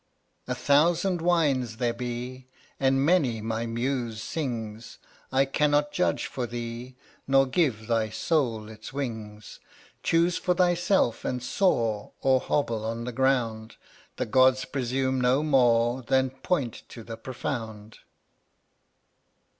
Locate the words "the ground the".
13.03-14.25